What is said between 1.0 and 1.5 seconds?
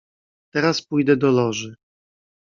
do